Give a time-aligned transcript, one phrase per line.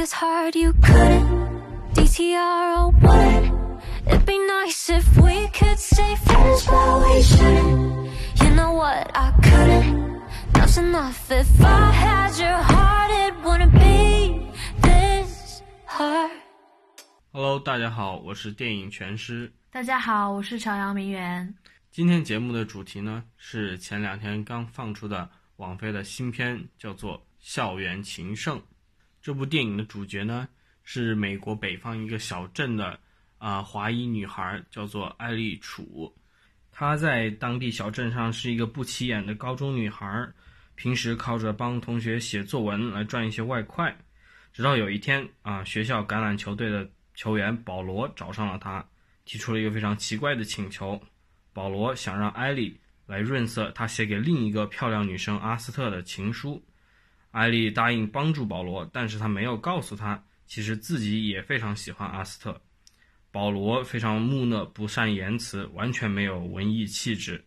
[0.00, 1.28] this hard, you couldn't.
[1.92, 3.44] DTR or what?
[4.06, 8.08] It'd be nice if we could stay friends, but we shouldn't.
[8.40, 9.10] You know what?
[9.14, 10.22] I couldn't.
[10.54, 11.30] Enough's enough.
[11.30, 14.50] If I had your heart, it wouldn't be
[14.80, 16.30] this hard.
[17.32, 19.52] Hello，大家好，我是电影全师。
[19.70, 21.54] 大家好，我是朝阳名媛。
[21.90, 28.58] 今天节目的主题呢是前两天刚放出的网飞的新片，叫做《校园情圣》。
[29.22, 30.48] 这部电影的主角呢
[30.82, 32.98] 是美国北方一个小镇的
[33.38, 36.14] 啊、华裔女孩，叫做艾丽楚。
[36.72, 40.28] 她在当地小镇上是一个不起眼的高中女孩，
[40.74, 43.96] 平时靠着帮同学写作文来赚一些外快。
[44.52, 48.86] 直到有一天啊，学校橄榄球队的球员保罗找上了她，
[49.24, 51.00] 提出了一个非常奇怪的请求。
[51.52, 56.62] 保罗想让艾丽来润色他写给另一个漂亮女生阿斯特的情书。
[57.30, 62.60] 艾丽答应帮助保罗，但是他没有告诉他，其实自己也非常喜欢阿斯特。
[63.30, 67.44] 保罗非常木讷，不善言辞，完全没有文艺气质，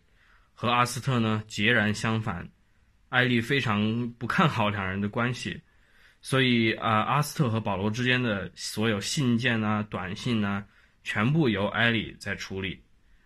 [0.54, 2.48] 和阿斯特呢截然相反。
[3.10, 5.60] 艾丽非常不看好两人的关系，
[6.22, 10.64] 所以啊、阿斯特和保罗之间的所有信件啊、短信啊，
[11.02, 12.80] 全部由艾丽在处理。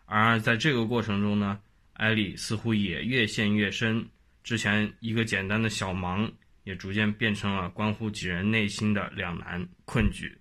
[0.05, 1.61] 而在这个过程中呢，
[1.93, 4.05] 艾丽似乎也越陷越深，
[4.43, 6.31] 之前一个简单的小忙，
[6.69, 10.37] 也逐渐变成了关乎几人内心的两难困局。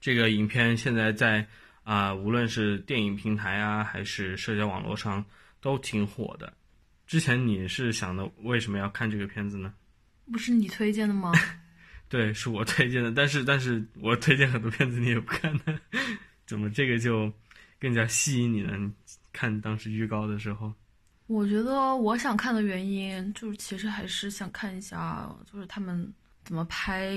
[0.00, 1.44] 这个影片现在在
[1.82, 5.24] 啊、无论是电影平台啊，还是社交网络上，
[5.60, 6.52] 都挺火的。
[7.04, 9.74] 之前你是想的为什么要看这个片子呢？
[10.30, 11.32] 不是你推荐的吗？
[12.08, 15.80] 对，是我推荐的，但是但是我推荐很多片子你也不看呢，
[16.46, 17.32] 怎么这个就
[17.80, 18.76] 更加吸引你呢？
[18.78, 18.92] 你
[19.32, 20.72] 看当时预告的时候，
[21.30, 27.14] 我觉得我想看的原因就是，其实还是想看一下，就是他们怎么拍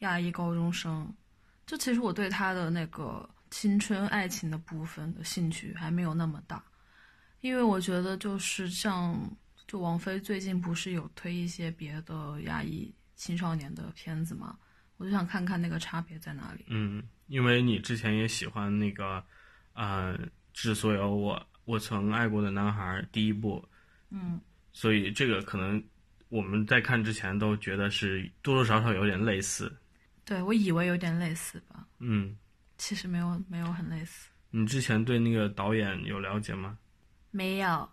[0.00, 1.08] 亚裔高中生。
[1.64, 6.60] 就其实我对他的那个青春爱情的部分的兴趣还没有那么大，
[7.40, 9.16] 因为我觉得就是像
[9.68, 14.58] 就王菲最近不是有推一些别的亚裔青少年的片子嘛，
[14.96, 16.64] 我就想看看那个差别在哪里。
[16.66, 19.24] 嗯，因为你之前也喜欢那个，
[19.74, 20.18] 呃，
[20.52, 23.64] 之所以我我曾爱过的男孩第一部，
[24.10, 24.40] 嗯，
[24.72, 25.82] 所以这个可能
[26.28, 29.72] 我们在看之前都觉得是多多少少有点类似。
[30.24, 32.36] 对我以为有点类似吧，嗯，
[32.78, 34.28] 其实没有没有很类似。
[34.50, 36.78] 你之前对那个导演有了解吗？
[37.30, 37.88] 没有，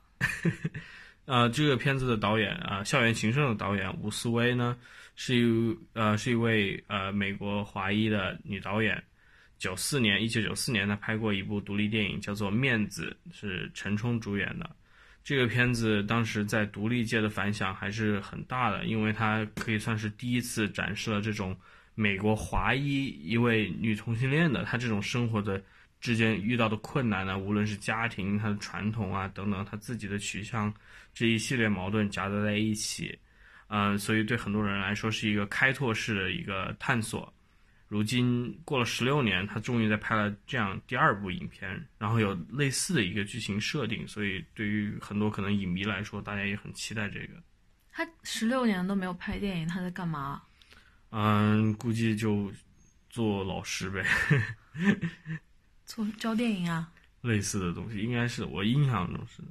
[1.25, 4.77] 呃，这个片子的导演啊，校园情圣》的导演伍思薇呢，
[5.15, 9.01] 是一呃是一位呃美国华裔的女导演。
[9.59, 14.67] 九四年，一九九四年，他拍过一部独立电影，叫做《面子》，是陈冲主演的。
[15.21, 21.55] 这个片子当时在独立界的反响还是很大的，因为它可以算是第一次展示了这种
[21.93, 25.61] 美国华裔一位女同性恋的她这种生活的
[25.99, 30.73] 之间遇到的困难呢，无论是家庭、她的传统啊等等，她自己的取向
[31.13, 33.15] 这一系列矛盾夹杂在一起，
[33.67, 37.31] 嗯、所以对很多人来说是一个开拓式的一个探索。
[37.89, 47.33] 如今过了十六年，他终于在拍了这样第二部影片，然后有类似的一个剧情设定，所以对于很多可能影迷来说，大家也很期待这个。
[47.91, 50.41] 他十六年都没有拍电影，他在干嘛？
[51.09, 52.51] 嗯，估计就
[53.09, 54.05] 做老师呗，
[55.83, 56.91] 做教电影啊？
[57.21, 59.47] 类似的东西应该是我印象中是的，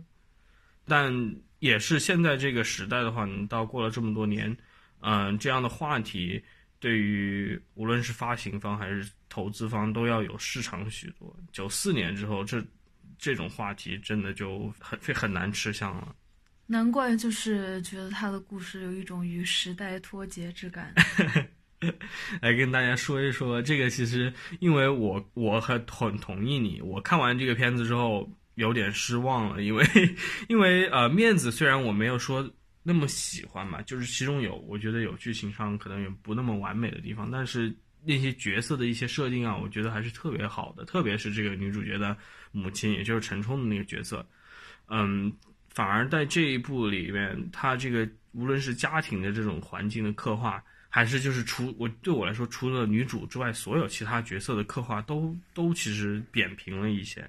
[0.87, 1.13] 但
[1.59, 4.57] 也是现在这个时代的话，你到过了这么多年，
[5.01, 6.41] 嗯、这样的话题
[6.81, 11.35] 对于无论是发行方还是投资方都要有市场许多。
[11.53, 12.65] 九四年之后，这
[13.19, 16.15] 这种话题真的就很很难吃香了。
[16.67, 20.95] 难怪就是觉得他的故事有一种与时代脱节之感。
[22.43, 29.87] 来跟大家说一说这个，其实因为我我很很同意你，我看完这个片子之后有点失望了，因为
[30.49, 32.51] 因为呃面子虽然我没有说
[32.89, 42.17] 那么喜欢嘛，就是其中有我觉得有剧情上可能有不那么完美的地方，但是那些角色的一些设定啊，我觉得还是特别好的，特别是这个女主角的
[42.51, 44.27] 母亲，也就是陈冲的那个角色，
[44.89, 45.31] 嗯，
[45.69, 50.65] 反而在这一部里面，她这个无论是家庭的这种环境的刻画。
[50.91, 57.23] 还是就是除我对我来说，除了女主之外，所有其他角色的刻画都都其实扁平了一些。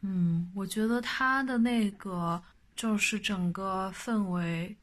[0.00, 2.40] 嗯，我觉得他的那个
[2.76, 4.74] 就是整个氛围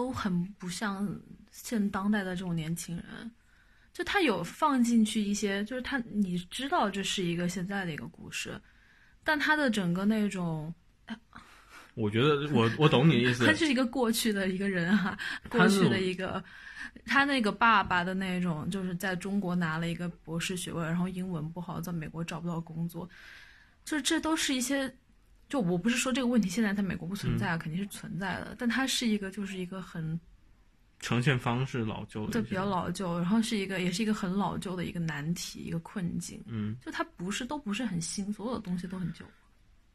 [0.00, 1.20] 都很不像
[1.50, 3.30] 现当代的这种年轻人。
[3.92, 8.58] 就他有放进去一些，就是他你知道这是一个现在的一个故事，
[9.22, 10.72] 但他的整个那种
[11.94, 15.18] 我觉得我 我懂你的意思他，是一个过去的一个人哈、
[15.50, 16.42] 过去的一个，
[17.04, 23.06] 他那个爸爸的那种，就是在中国拿了一个博士学位，然后英文不好，在美国找不到工作，
[23.84, 24.90] 就是这都是一些，
[25.50, 30.18] 就我不是说这个问题现在在美国不存在啊，肯定是存在的，但它是一个就是一个很
[31.00, 39.24] 呈现方式老旧的，对比较，老旧，然后是一个也是一个很老旧的一个难题，一个困境，嗯，就它不是都不是很新，所有的东西都很旧。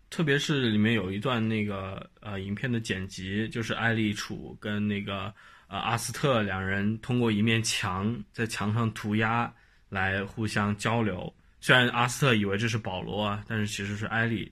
[0.10, 5.34] 特别是里面有一段那个呃影片的剪辑，就是艾丽楚跟那个
[5.68, 9.52] 呃阿斯特两人通过一面墙在墙上涂鸦
[9.88, 11.34] 来互相交流。
[11.62, 14.52] 虽然阿斯特以为这是保罗啊，但是其实是艾丽。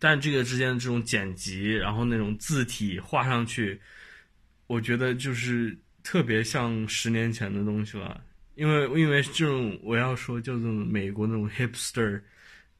[0.00, 3.80] 但这个之间的这种剪辑，然后那种字体画上去，
[4.66, 8.20] 我觉得就是特别像十年前的东西了。
[8.56, 12.20] 因为因为这种我要说就是美国那种 hipster，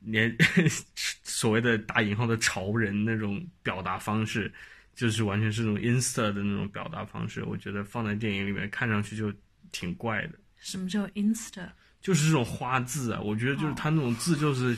[0.01, 0.35] 连
[1.23, 4.53] 所谓的打引号的潮人那种表达方式，
[4.95, 7.45] 就是完全是那种 insta 的那种表达方式。
[7.45, 9.33] 我觉得放在电影里面看上去就
[9.73, 11.69] 挺怪的，什么叫 Insta？
[12.01, 14.77] 就是这种花字啊，我觉得就是他那种字就是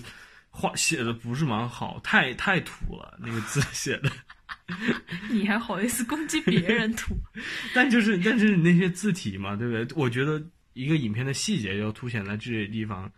[0.55, 4.11] 画写的不是蛮好，太太土了，那个字写的。
[5.31, 7.15] 你还好意思攻击别人土？
[7.75, 9.87] 但就是但是那些字体嘛，对不对？
[9.97, 10.41] 我觉得
[10.75, 13.11] 一个影片的细节要凸显在这些地方，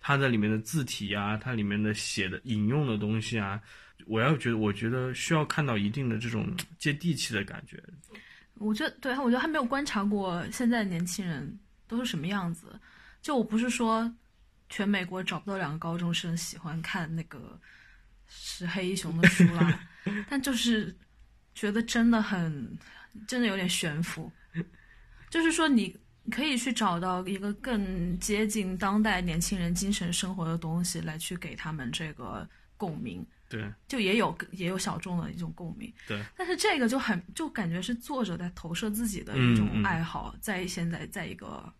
[0.00, 3.60] 它在里面的字体啊，它里面的写的引用的东西啊，
[4.06, 7.82] 我要觉得我觉得需要看到一定的这种接地气的感觉。
[8.58, 12.78] 我觉得对，我觉得还没有观察过现在的年轻人都是什么样子。
[13.20, 14.12] 就我不是说
[14.72, 17.60] 全美国找不到两个高中生喜欢看那个
[18.26, 19.88] 是黑衣熊的书啦，
[20.30, 20.96] 但就是
[21.54, 22.78] 觉得真的很，
[23.28, 24.32] 真的有点悬浮。
[25.28, 25.94] 就是说你
[26.30, 32.48] 可以去找到一个更接近当代年轻人精神生活的东西来去给他们这个
[32.78, 33.24] 共鸣。
[33.50, 41.70] 对就也有也有小众的一种共鸣，对，但是这个就很就感觉是作者在投射自己的一嗯种嗯爱好，在现在在一个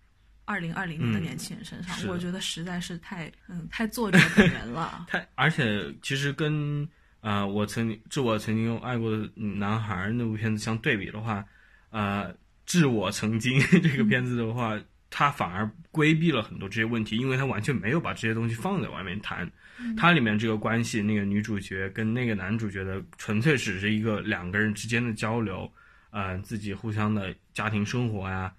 [0.45, 5.07] 二零二零的嗯年轻人身上，我觉得实在是太嗯太作者本人了。
[5.09, 6.87] 太而且其实跟
[7.21, 11.45] 呃我曾经致我曾经爱过的男孩那部片子相对比的话，
[11.91, 12.35] 呃，
[12.67, 14.79] 致我曾经 这个片子的话，
[15.11, 19.51] 他反而规避了很多这些问题，因为他完全没有把这些东西放在外面谈。
[19.97, 25.69] 它里面这个关系，那个女主角跟那个男主角的纯粹只是一个两个人之间的交流，
[26.11, 28.53] 呃，自己互相的家庭生活呀，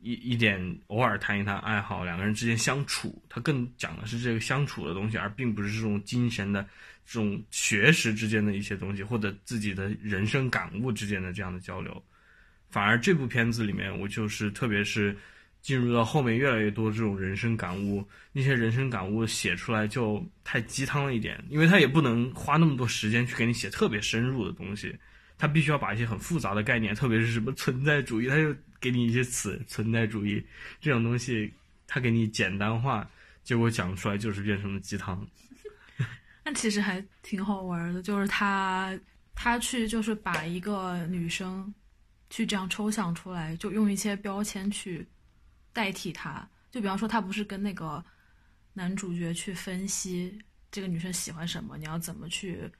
[0.00, 6.62] 一一点偶尔谈一谈爱好，两个人之间相处，它更讲的是这个相处的东西，而并不是这种精神的、
[7.04, 12.02] 这种学识之间的一些东西，或者自己的人生感悟之间的这样的交流。
[12.70, 15.16] 反而这部片子里面，我就是特别是
[15.62, 24.94] 进入到后面越来越多这种人生感悟，那些人生感悟写出来就太鸡汤了一点，因为他也不能花那么多时间去给你写特别深入的东西，
[25.36, 30.44] 他必须要把一些很复杂的概念，特别是什么存在主义，他就给你一些词，存在主义
[30.80, 31.52] 这种东西，
[31.86, 33.08] 他给你简单化，
[33.42, 35.26] 结果讲出来就是变成了鸡汤。
[36.44, 38.98] 那其实还挺好玩的，就是他
[39.34, 41.72] 他去就是把一个女生
[42.30, 45.06] 去这样抽象出来，就用一些标签去
[45.72, 46.48] 代替她。
[46.70, 48.04] 就比方说，他不是跟那个
[48.74, 50.38] 男主角去分析
[50.70, 52.70] 这个女生喜欢什么，你要怎么去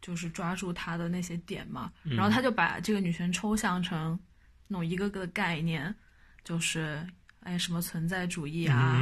[0.00, 1.92] 就是抓住她的那些点嘛。
[2.04, 4.18] 然后他就把这个女生抽象成
[4.68, 5.94] 那种一个个的概念，
[6.44, 7.06] 就是
[7.40, 9.00] 哎什么存在主义啊。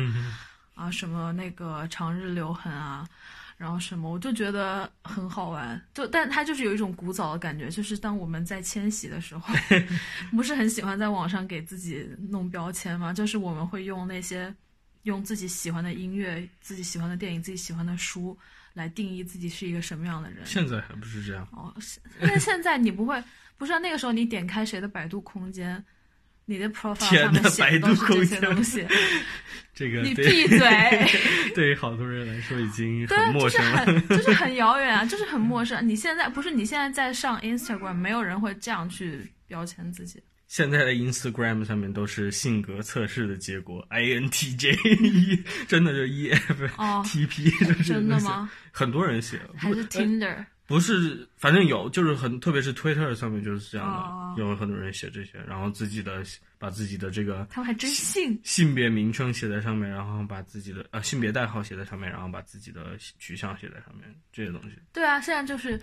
[0.75, 3.07] 啊，什么那个长日留痕啊，
[3.59, 5.81] 然后什么，我就觉得很好玩。
[5.93, 9.55] 就，但它就是有一种古早的感觉，就是当我们在迁徙的时候，
[10.33, 13.13] 不是很喜欢在网上给自己弄标签吗？
[13.13, 14.53] 就是我们会用那些
[15.03, 18.37] 用自己喜欢的音乐、自己喜欢的电影、自己喜欢的书
[18.75, 20.39] 来定义自己是一个什么样的人。
[20.45, 23.23] 现在还不是这样，哦，是但是现在你不会，
[23.57, 25.83] 不是、啊、那个时候你点开谁的百度空间，
[26.47, 28.87] 你的 profile 上面写的都是这些东西，
[29.75, 30.59] 这个你闭嘴。
[31.55, 33.79] 对于好多人来说已经很陌就是生了。
[33.79, 35.87] 很 就是很遥远啊，就是很陌生。
[35.87, 40.23] 你现在不是你现在在上 Instagram，没有人会这样去标签自己。
[40.53, 44.77] 现在的 Instagram 上面都是性格测试的结果，INTJ，
[45.67, 46.01] 真的就
[46.77, 48.51] 哦 EFTP，就是真的吗？
[48.71, 50.45] 很多人写，还是 Tinder？
[50.67, 56.23] 不是，反正有，就是很，特别是 Twitter 上面就是这样的，哦有很多人写这些，然后自己的
[56.59, 58.39] 把自己的这个他们还真信。
[58.45, 64.77] 性别名称写在上面，然后把自己的呃性别代号写在上面，然后把自己的取向写在上面，这些东西。
[64.93, 65.81] 对啊，现在就是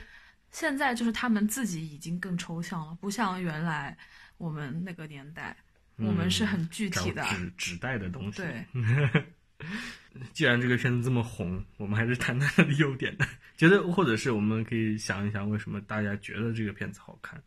[0.52, 3.98] 现在就是他们自己已经更抽象了，不像原来
[4.40, 5.56] 我们那个年代，
[5.98, 7.22] 我们是很具体的。
[7.22, 8.42] 找纸纸袋的东西。
[8.42, 8.66] 对，
[10.34, 13.28] 既然这个片子这么红，我们还是谈谈它的优点的。
[13.58, 17.40] 觉得，或者是我们可以想一想，为什么大家觉得这个片子好看？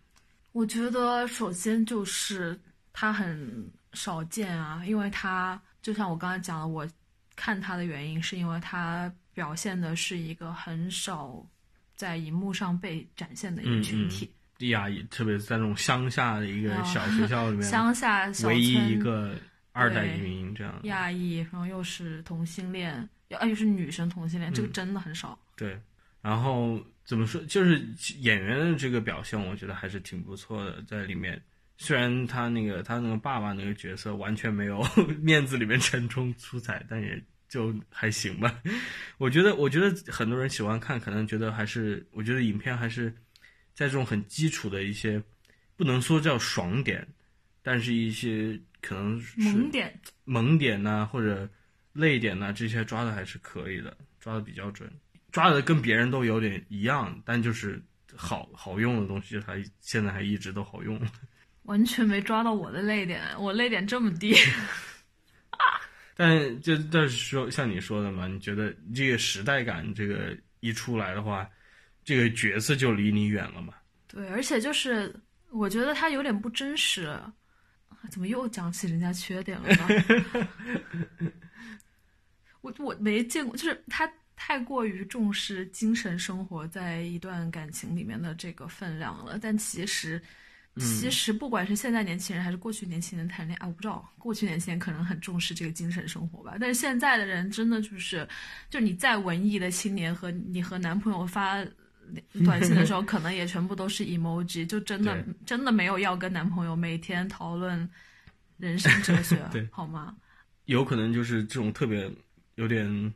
[0.53, 2.57] 我觉得首先就是
[2.93, 6.87] 它很少见啊，因为它就像我刚才讲的，我
[7.35, 11.43] 看它的原因是因为它表现的是一个很少
[11.97, 14.31] 在荧幕上被展现的一个群体。
[14.69, 19.35] 亚裔，特别是在那种乡下的一个小学校里面， 乡下唯一一个
[19.73, 20.78] 二代移民这样。
[20.85, 25.38] 亚裔，然后又是同性恋，又又是女生同性恋，这个真的很少。
[25.57, 25.78] 对。
[26.21, 27.40] 然后怎么说？
[27.47, 27.85] 就是
[28.21, 31.42] 演员的这个表现，我觉得还是挺不错的，在里面。
[31.78, 34.87] 虽然他那个他那个爸爸那个角色完全没有
[35.21, 38.54] 面子里面沉重出彩，但也就还行吧。
[39.19, 43.12] 我觉得，我觉得很多人喜欢看，可能觉得还是，我觉得影片还是
[43.75, 45.23] 在这种很基础的一些，
[45.76, 47.07] 不能说叫爽点，
[47.62, 51.49] 但是一些可能是萌点、萌点呐，或者
[51.93, 54.91] 泪点呐，这些抓的还是可以的，抓的比较准。
[55.31, 57.83] 抓的跟别人都有点一样，但就是
[58.14, 61.00] 好好用的东西，它现在还一直都好用。
[61.64, 64.35] 完全没抓到我的泪点，我泪点这么低。
[66.14, 71.49] 但就但是说像你说的嘛，你觉得这个时代感这个一出来的话，
[72.04, 73.75] 这个角色就离你远了嘛？
[74.09, 75.14] 对，而且就是
[75.50, 77.18] 我觉得他有点不真实。
[78.11, 81.28] 怎么又讲起人家缺点了呢？
[82.61, 84.11] 我我没见过，就是他。
[84.35, 90.21] 太过于重视精神生活在一段感情里面的这个分量了，但其实，
[90.78, 98.26] 其实不管是现在年轻人还是过去年轻人谈恋爱，我不知道过去年轻人可能很重视这个精神生活吧，但是现在的人真的就是，
[98.68, 101.64] 就你再文艺的青年和你和男朋友发
[102.45, 107.88] 短信的时候，可能也全部都是 emoji，就真的真的没有要跟男朋友每天讨论
[108.59, 109.37] 人生哲学，
[109.71, 110.14] 好吗？
[110.66, 112.11] 有可能就是这种特别
[112.57, 113.12] 有点。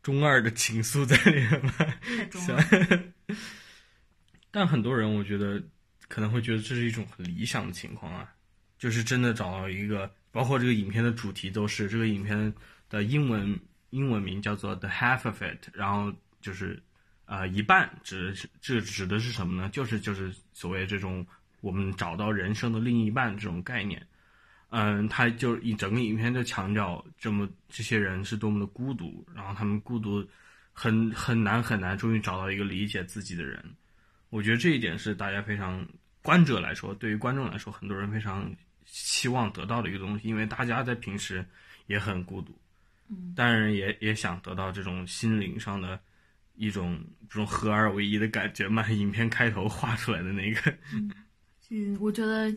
[0.00, 2.40] 中二的情愫在里面吧，太中
[4.50, 5.62] 但很多人我觉得
[6.06, 8.32] 可能会觉得这是一种很理想的情况啊，
[8.78, 12.54] 就是真的找到一个，包括这个影片的主题都是这个影片
[12.88, 13.58] 的英文
[13.90, 16.10] 英文名叫做 The Half of It，然后
[16.40, 16.80] 就是
[17.28, 19.68] 呃一半指这指的是什么呢？
[19.68, 21.24] 就是就是所谓这种
[21.60, 24.04] 我们找到人生的另一半这种概念。
[24.70, 30.22] 嗯，他就一整个影片就强调这么这些人是多么的孤独，然后他们孤独
[30.74, 33.64] 很很难很难，终于找到一个理解自己的人。
[34.28, 35.86] 我觉得这一点是大家非常
[36.20, 38.54] 观者来说，对于观众来说，很多人非常
[38.84, 41.42] 期望得到的一个东西，因为大家在平时
[41.86, 42.54] 也很孤独，
[43.08, 45.98] 嗯，当然也也想得到这种心灵上的
[46.58, 48.86] 一种这种合二为一的感觉嘛。
[48.90, 50.74] 影片开头画出来的那个，
[51.70, 52.54] 嗯，我觉得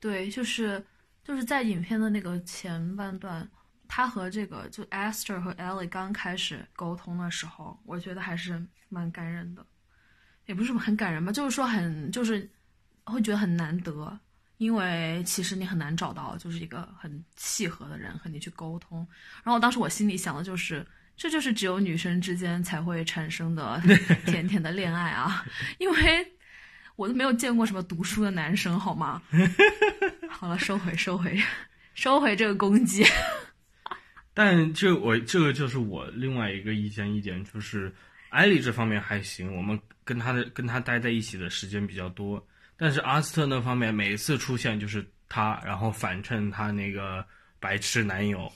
[0.00, 0.84] 对，就是。
[1.26, 3.50] 就是在影片的那个前半段，
[3.88, 9.64] 他和这个就 Esther 和 Ellie 刚开始沟通的时候，我觉得还是蛮感人的，
[10.44, 12.46] 也不是很感人吧，就是说很就是
[13.04, 14.20] 会觉得很难得，
[14.58, 18.98] 因为其实你很难找到就是一个很契合的人和你去沟通。
[19.42, 20.86] 然后当时我心里想的就是，
[21.16, 23.80] 这就是只有女生之间才会产生的
[24.26, 25.44] 甜甜的恋爱啊，
[25.78, 26.30] 因为。
[26.96, 29.20] 我都没有见过什么读书的男生，好吗？
[30.30, 31.36] 好了，收回，收回，
[31.96, 33.04] 收回这个攻击。
[34.32, 37.92] 但这我这个就是我另外一个意见，一点就是
[38.28, 42.40] 艾莉这方面还行，我们跟他的跟他待在一起的时间比较多。
[42.76, 47.26] 但是阿斯特那方面，每一次出现就是他，然后反衬他那个
[47.58, 48.48] 白痴男友，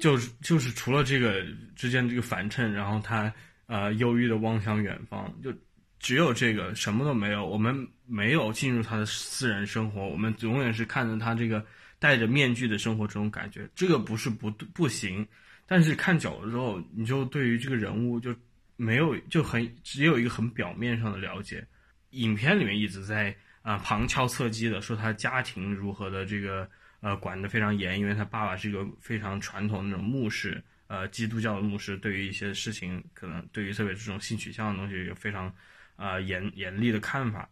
[0.00, 1.44] 就是就是除了这个
[1.76, 3.32] 之间这个反衬，然后他
[3.66, 5.52] 呃忧郁的望向远方，就。
[6.00, 7.74] 只有这个什么都没有，我们
[8.04, 11.64] 没有进入他的私人生活，我们永远是看着他这个
[11.98, 15.26] 戴着面具的生活，这种感觉，这个不是不不行，
[15.64, 18.34] 但是看久了之后，你就对于这个人物就
[18.76, 21.66] 没有就很只有一个很表面上的了解。
[22.10, 26.68] 影片里面一直在啊旁敲侧击的说他家庭如何的这个
[27.04, 35.54] 呃管得非常严，因为他爸爸是一个非常传统的那种牧师，呃基督教的牧师，对于一些事情可能对于特别这种性取向的东西有非常。
[35.96, 37.48] 啊，严严厉的看法，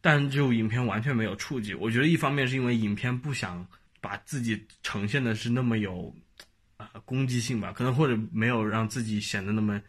[0.00, 1.72] 但就影片完全没有触及。
[1.72, 3.64] 我觉得一方面是因为影片不想
[4.00, 6.12] 把自己呈现的是那么有
[6.78, 9.80] 啊攻击性吧，可能或者没有让自己显得那么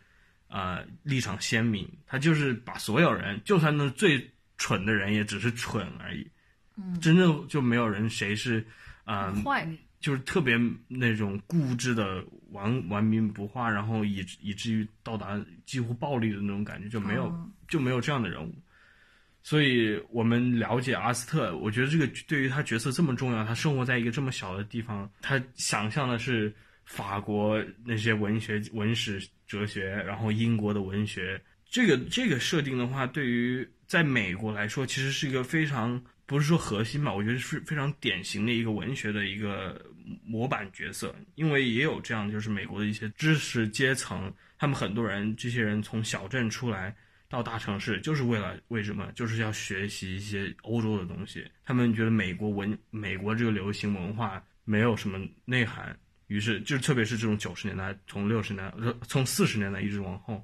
[0.47, 1.91] 啊立场鲜明。
[2.05, 6.29] 他就是把所有人，就算那最蠢的人，也只是蠢而已。
[6.75, 8.63] 嗯，真正就没有人谁是
[9.07, 9.67] 啊坏，
[9.99, 10.55] 就是特别
[10.87, 17.33] 那种固执的顽顽冥不化，然后以以至于到达几乎暴力的那种感觉就没有。
[17.69, 18.55] 就没有这样的人物，
[19.43, 21.53] 所以我们了解阿斯特。
[21.57, 23.43] 我觉得这个对于他角色这么重要。
[23.43, 39.83] 他生活在一个这么小的地方，他想象的是法国那些文学、文史哲学，然后英国的文学，这个这个设定的话，对于在美国来说，其实是一个非常不是说核心吧，我觉得是非常典型的一个文学的一个
[40.23, 46.95] 模板角色，因为也有这样，就是美国的一些知识阶层，他们很多人，这些人从小镇出来。
[47.29, 49.11] 到大城市就是为了为什么？
[49.13, 51.45] 就是要学习一些欧洲的东西。
[51.65, 55.93] 他们觉得美国文、美国这个流行文化没有什么内涵，
[56.27, 58.71] 于是就特别是这种九十年代、从六十年、
[59.09, 60.41] 从四十年代一直往后，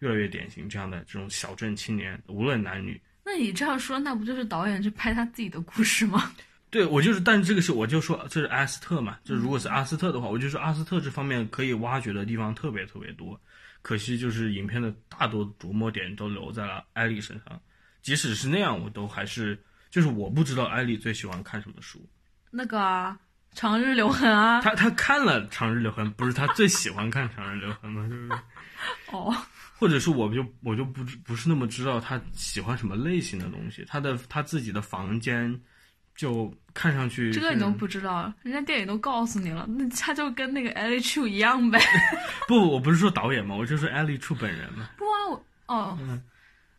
[0.00, 3.00] 越来越典型这样的这种小镇青年，无论男女。
[3.26, 6.30] 那你这样说，那不就是导演去拍他自己的故事吗？
[6.70, 13.38] 对，我就是，但是这个是我就说这是阿斯特嘛，就如果是阿斯特的话，我就说阿斯特这方面可以挖掘的地方特别特别多。
[13.82, 17.60] 可惜就是影片的大多琢磨点都留在了艾丽身上，
[18.00, 22.04] 即使是那样，我都还是就是我不知道艾丽最喜欢看什么书。
[22.50, 22.78] 那个
[23.54, 28.06] 《长日留痕》啊，他他看了《长日留痕》，不是他最喜欢看《长日留痕》吗？
[28.08, 28.40] 是不是
[29.10, 29.34] 哦，
[29.78, 33.84] 或者是我就我就不不是那么知道他喜欢什么类型的东西。
[33.86, 35.60] 他的他自己的房间。
[36.16, 41.78] 就看上去这个你都不知道，人家电影都告诉你了，那他就跟那个 Ellie Chu 一样呗。
[42.48, 44.88] 不，我不是说导演嘛，我就说 Ellie Chu 本人嘛。
[44.96, 45.28] 不啊，
[45.68, 45.98] 我哦，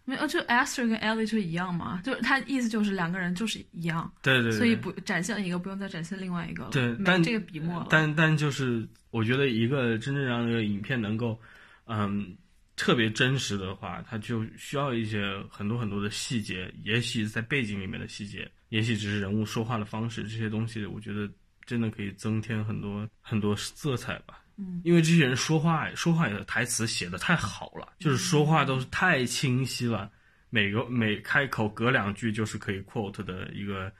[0.05, 4.11] 没有，就 Esther 跟 Ellie 就一样嘛，就是他意思就是两个人就是一样。
[4.23, 4.51] 对对。
[4.53, 6.71] 所以不展现一个，不用再展现另外一个了。
[6.71, 7.85] 对，但这个笔墨了。
[7.91, 11.39] 但但就是我觉得一个真正让这个影片能够，
[11.85, 12.35] 嗯。
[12.77, 21.29] 特别真实的话，它就需要一些很多很多的细节，也许在背景里面的细节，也许只是人物说话的方式，这些东西我觉得
[21.65, 24.39] 真的可以增添很多很多色彩吧。
[24.57, 30.09] 嗯，因为这些人说话说话的台词写的太好了，就是说话都是太清晰了，
[30.49, 33.91] 每个每开口隔两句就是可以 quote 的一个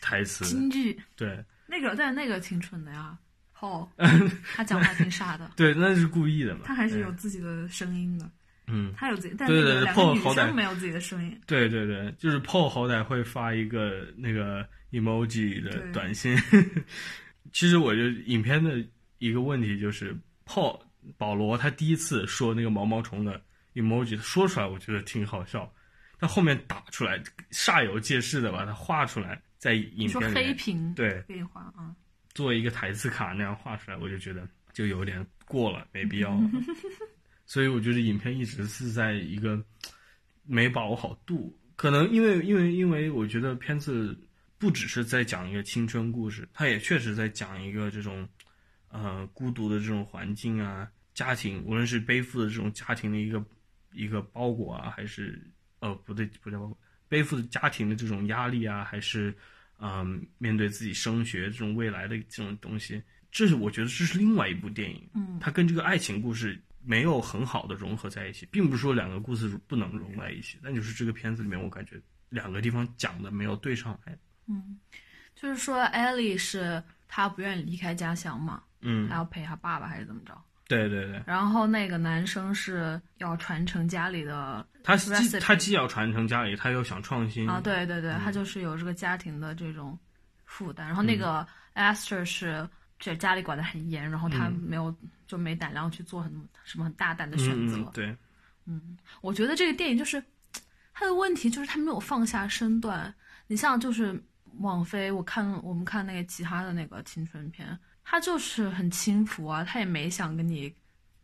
[0.00, 0.44] 台词。
[0.44, 1.00] 京剧。
[1.16, 1.42] 对。
[1.66, 3.18] 那个但那个挺蠢的呀。
[3.60, 3.88] 哦，
[4.54, 5.50] 他讲话挺傻的。
[5.56, 6.62] 对，那是故意的嘛。
[6.64, 8.30] 他还是有自己的声音的。
[8.68, 11.40] 嗯，他有自己，但那个两个女生没有自己的声音。
[11.46, 16.36] 对对对，就是 Paul 好歹会发一个那个 emoji 的短信。
[17.52, 18.84] 其实我觉得影片的
[19.18, 20.80] 一个问题就是，Paul
[21.16, 23.40] 保罗他第一次说那个毛毛虫的
[23.74, 25.72] emoji，说出来我觉得挺好笑，
[26.18, 31.94] 但后面打出来煞有介事的把它画出来，在影片里黑屏对可以画啊。
[32.36, 36.38] 做一个台词卡那样画出来，我就觉得就有点过了，没必要。
[37.46, 39.58] 所以我觉得影片一直是在一个
[40.44, 41.58] 没把握好度。
[41.76, 44.14] 可能因为因为因为我觉得片子
[44.58, 48.28] 不只是在讲一个青春故事，它也确实在讲一个这种
[48.90, 53.42] 呃孤独的这种环境啊，家庭无论是背负的这种家庭的一个
[53.94, 55.42] 一个包裹啊，还是
[55.78, 59.34] 呃不对不叫包裹，背负的家庭的这种压力啊，还是。
[59.78, 65.08] 嗯，面对自己升学这种未来的这种东西，这是我觉得这是另外一部电影。
[65.14, 74.16] 嗯，它跟这个爱情故事没有很好的融合在一起，并不是说两个故事不能融在一起，但就是这个片子里面，我感觉两个地方讲的没有对上来。
[74.46, 74.78] 嗯，
[75.34, 80.40] 就是说艾莉是她不愿意离开家乡嘛，嗯，她要陪她爸爸还是怎么着？
[80.68, 89.96] 对对对，然后那个男生是要传承家里的，他既他既要传承家里，他又想创新啊，对对对，他就是有这个家庭的这种
[90.44, 90.86] 负担。
[90.86, 94.92] 然后那个 Esther 是这家里管得很严，然后他没有
[95.28, 96.32] 就没胆量去做很
[96.64, 97.78] 什么很大胆的选择。
[97.94, 98.16] 对，
[98.64, 100.20] 嗯，我觉得这个电影就是
[100.92, 103.14] 他的问题就是他没有放下身段。
[103.46, 104.20] 你像就是
[104.58, 107.78] 网飞，我看我们看那个其他的那个青春片。
[108.08, 110.72] 他就是很轻浮啊，他也没想跟你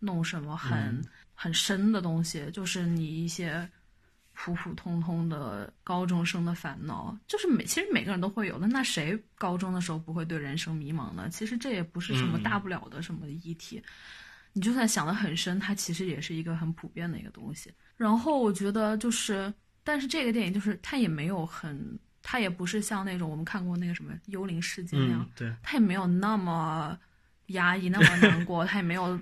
[0.01, 1.01] 弄什么很
[1.33, 3.67] 很深的东西，就是你一些
[4.33, 8.67] 普普通通的高中生的烦恼，就是每其实每个人都会有的。
[8.67, 11.29] 那谁高中的时候不会对人生迷茫呢？
[11.31, 13.81] 其实这也不是什么大不了的什么议题，
[14.53, 17.73] 你就算想得很深，它其实也是一个很普遍的一个东西。
[17.97, 21.97] 然后我觉得就是，但是这个电影就是它也没有很。
[22.23, 26.97] 他也不是像那种我们看过那个什么《幽灵世界》那样，对，他也没有那么
[27.49, 29.19] 压抑，那么难过， 他也没有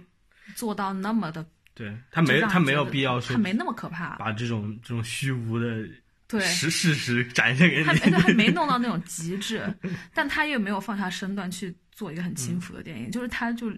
[0.55, 5.89] 做到那么的，对他没他没有必要说，他没那么可怕，把这种这种虚无的
[6.29, 9.67] 对实事实展现给你，他他没 弄到那种极致，
[10.13, 13.73] 但他也没有放下身段去做一个很轻浮的电影，就是他就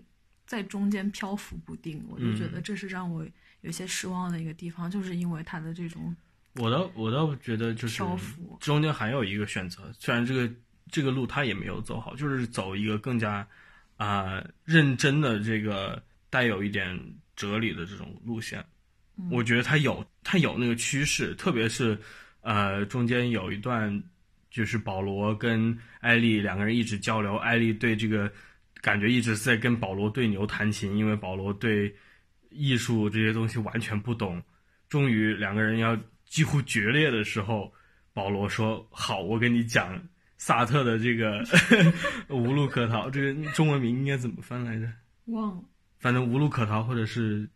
[0.47, 3.25] 在中间漂浮不定，我就觉得这是让我
[3.61, 6.15] 有些失望的一个地方，就是因为他的这种。
[6.57, 8.03] 我倒我倒觉得就是
[8.61, 10.53] 中间还有一个选择，虽然这个
[10.91, 13.47] 这个路他也没有走好，就是走一个更加
[13.97, 16.99] 啊认真的这个带有一点
[17.37, 18.65] 哲理的这种路线。
[19.31, 21.99] 我觉得他有他有那个趋势，特别是
[22.41, 24.03] 呃中间有一段
[24.51, 28.31] 就是保罗跟艾丽两个人一直交流，艾丽对这个
[28.81, 31.95] 感觉一直在跟保罗对牛弹琴，因为保罗对
[32.51, 34.43] 艺术这些东西完全不懂。
[34.89, 35.99] 终于两个人要
[36.33, 37.71] 几乎决裂的时候，
[38.15, 40.03] 保罗说：“好，我跟你讲
[40.39, 41.45] 萨特的这个
[42.35, 44.91] 无路可逃，这个中文名应该怎么翻来着？
[45.27, 45.63] 忘了。
[45.99, 47.47] 反正无路可逃，或者是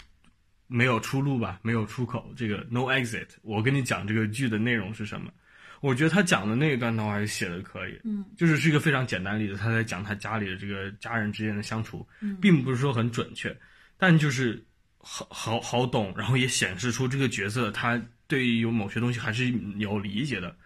[0.66, 2.30] 没有出路吧，没有出口。
[2.36, 3.28] 这个 no exit。
[3.40, 5.32] 我跟你讲这个剧的内容是什么？
[5.80, 13.56] 我觉得他讲的那一段的话还是写的可以，嗯，就是是一个非常简单的例子，他在讲他家里的这个家人之间的相处，嗯并不是说很准确，
[13.96, 14.62] 但就是
[14.98, 20.56] 好好好懂，然后也显示出这个角色他对于有某些东西还是有理解的。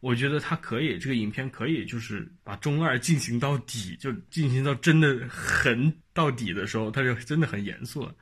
[0.00, 8.14] 我觉得他可以，这个影片可以就是把中二进行到底，就进行到真的很到底的时候，他就真的很严肃了，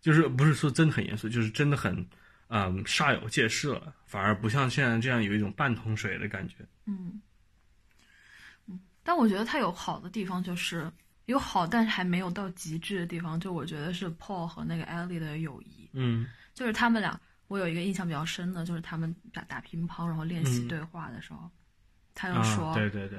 [0.00, 1.94] 就是不是说真的很严肃，就是真的很，
[2.48, 6.56] 嗯，煞有介事了，反而不像现在这样有一种半桶水的感觉。
[6.86, 7.22] 嗯，
[8.66, 10.90] 嗯，但我觉得他有好的地方，就是
[11.26, 13.38] 有好，但是还没有到极致的地方。
[13.38, 17.18] 就我觉得是 Paul 和那个 Ellie 的友谊，嗯就是他们俩，
[17.52, 21.50] 我有一个印象比较深的，就是他们打打乒乓，然后练习嗯对话的时候，
[22.14, 23.18] 他就啊，说，对对对，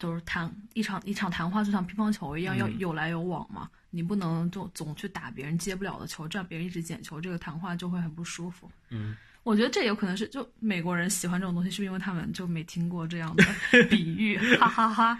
[0.00, 3.70] 就是谈一场一场谈话就像乒乓球一样，嗯要有来有往嘛。
[3.90, 8.68] 你不能就总去打别人接不了的球，这样别人一直捡球，这个谈话就会很不舒服。
[8.90, 13.44] 嗯我觉得这有可能是就美国人喜欢这种东西，是因为他们就没听过这样的
[13.90, 15.18] 比喻，哈哈哈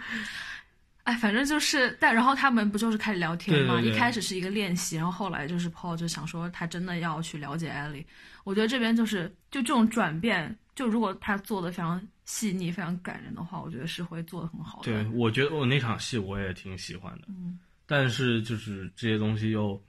[1.03, 3.81] 哎，反正就是，但然后他们不就是开始聊天嘛？
[3.81, 8.05] 一开始是一个练习，然后后来就是 Paul 就想说他真的要去了解艾莉。
[8.45, 14.91] 我觉得这边就是就这种转变，就如果他做的非常细腻、非常感人的话，我觉得是会做的很好的。
[14.91, 19.79] 对，我觉得我那场戏我也挺喜欢的，嗯但是就是这些东西又，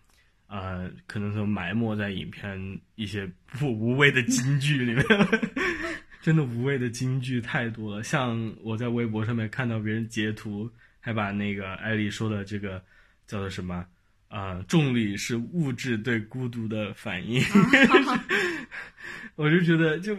[0.49, 2.59] 呃，可能是埋没在影片
[2.97, 5.05] 一些不无谓的金句里面，
[6.21, 8.03] 真的无谓的金句太多了。
[8.03, 10.69] 像我在微博上面看到别人截图，
[11.05, 12.83] 还把那个艾丽说的这个
[13.27, 13.85] 叫做什么？
[14.29, 17.43] 啊、重力是物质对孤独的反应。
[19.37, 20.17] 我就觉得，就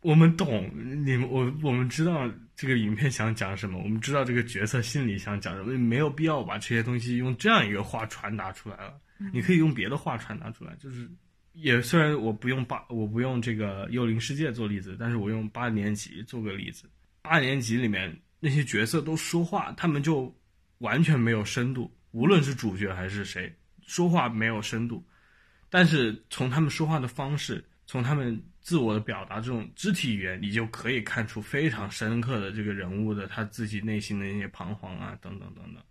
[0.00, 0.68] 我们懂
[1.04, 8.94] 你们，我我们知道这个影片想讲什么，我们知道这个角色心里想讲什么，没有必要把这些东西用这样一个话传达出来了。
[9.30, 11.08] 你可以用别的话传达出来，就是
[11.52, 16.88] 也虽然我不用八，我不用这个《幽灵世界》做例子，但是我用八年级做个例子。
[17.22, 20.30] 八年级里面那些角色都说话，他们就
[20.80, 23.50] 完全没有深度，无论是主角还是谁，
[23.86, 25.02] 说话没有深度。
[25.70, 35.82] 但是从他们说话的方式，从他们自我的表达这种肢体语言，你就可以看出非常深刻的这个人物的他自己内心的一些彷徨啊，等等等等。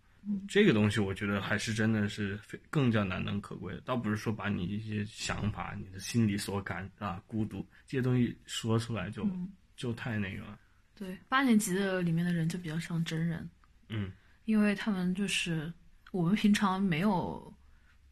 [0.48, 10.56] 这个东西我觉得还是真的是非更加难能可贵的，倒不是说把你一些想法、你的心里所感啊、孤独这些东西说出来就、嗯就太那个了。
[10.96, 13.50] 对，八年级的里面的人就比较像真人，
[13.88, 14.12] 嗯，
[14.44, 15.72] 因为他们就是
[16.12, 17.52] 我们平常没有，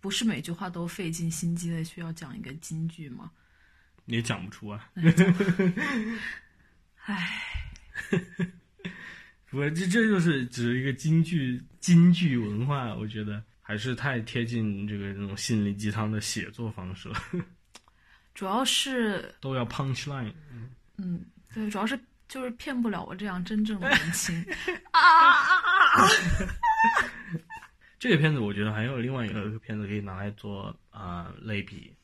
[0.00, 3.30] 不是每句话都费尽心机的需要讲一个金句嘛。
[4.04, 4.90] 你也讲不出啊。
[7.04, 7.72] 唉，
[9.48, 17.22] 不这这就是只是一个京剧京剧文化，我觉得还是太贴近这个这种心灵鸡汤的写作方式了，
[18.34, 20.32] 主要是都要 punch line。
[20.96, 21.98] 嗯，对，主要是
[22.32, 24.34] 就是骗不了我这样真正的文青
[24.90, 25.56] 啊啊
[25.92, 26.08] 啊！
[28.00, 31.94] 这个片子我觉得还有另外一个片子可以拿来做啊、类比，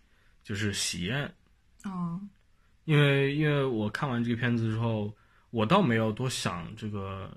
[0.45, 1.35] 就是《喜宴》。
[1.91, 2.21] 哦
[2.85, 5.17] 因为因为我看完这个片子之后，
[5.51, 7.35] 我倒没有多想这个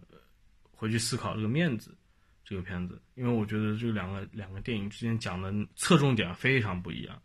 [0.71, 1.97] 回去思考这个面子
[2.43, 7.21] 这个片子，因为我觉得这两个两个电影之间讲的侧重点非常不一样。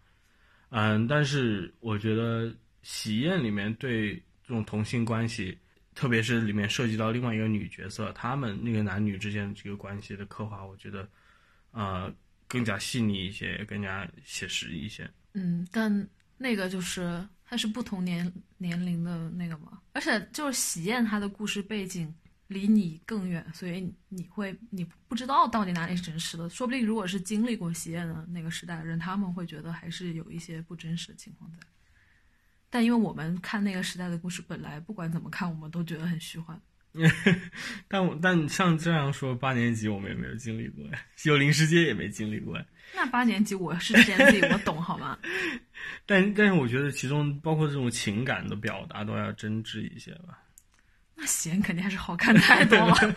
[0.70, 2.46] 嗯，但是我觉得
[2.82, 5.58] 《喜宴》里面对这种同性关系，
[5.94, 11.08] 特别是里面涉及到另外一个女角色，他们那个男女之间这个关系的刻画，我觉得
[11.72, 12.14] 呃
[12.46, 15.10] 更加细腻一些，更加写实一些。
[15.32, 22.14] 嗯，但那个就是它是不同年年龄的那个嘛，而且就是喜宴它的故事背景
[22.46, 31.58] 离你更远，所以你会你不知道到底哪里是真实的，说不定如果是经历过喜宴的那个时代的人，他们会觉得还是有一些不真实的情况在。
[32.76, 36.60] 但因为我们看那个时代的故事，本来不管怎么看，我们都觉得很虚幻。
[37.88, 42.66] 但我但像这样说，八年级我们也没有经历过呀，幽灵世界也没经历过呀。
[42.94, 45.18] 那八年级我是编自己，我懂好吗？
[46.04, 50.38] 但但是我觉得其中包括这种情感的表达都要真挚一些吧。
[51.14, 53.16] 那喜宴肯定还是好看太多了。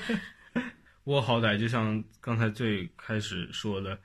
[1.04, 4.00] 我好歹就像刚才最开始说的，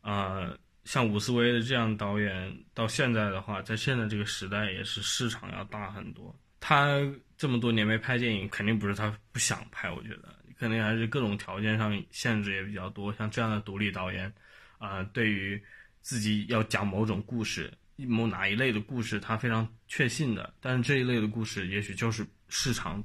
[0.00, 0.48] 啊、
[0.84, 6.34] 像伍思威的这样导演，到现在的话，在现在这个时代也是市场要大很多。
[6.60, 6.98] 他
[7.36, 13.12] 这么多年没拍电影，肯定不是他不想拍，我觉得肯定还是各种条件上限制也比较多。
[13.14, 14.32] 像这样的独立导演，
[14.78, 15.62] 啊、对于
[16.00, 20.54] 自己要讲某种故事，某哪一类的故事，他非常确信的。
[20.60, 23.02] 但是这一类的故事，也许就是市场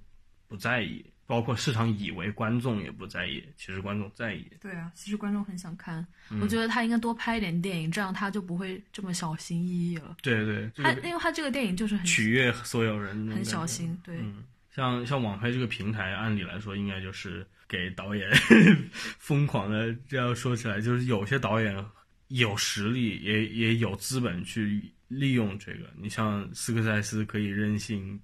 [0.47, 4.47] 不在意，包括市场以为观众也不在意，其实观众在意。
[4.59, 6.03] 对啊，其实观众很想看。
[6.31, 10.17] 嗯我觉得他应该多拍一点电影，这样他就不会这么小心翼翼了。
[10.23, 14.43] 对对，这他因为他这个电影就是很取悦所有人，很小心，对，嗯，
[14.75, 18.27] 像像网拍这个平台，按理来说应该就是给导演
[19.19, 19.95] 疯狂的。
[20.07, 21.85] 这样说起来，就是有些导演
[22.29, 25.91] 有实力，也也有资本去利用这个。
[25.95, 28.19] 你像斯科塞斯可以任性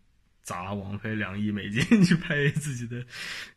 [0.45, 3.03] 砸王菲两亿美金 去拍自己的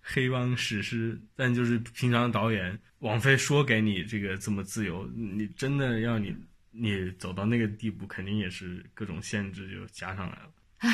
[0.00, 6.34] 黑帮史诗，但就是平常导演，王菲说给你这个这么自由，你真的要你
[6.70, 10.50] 你走到那个地步，肯定也是各种限制就加上来了。
[10.78, 10.90] 唉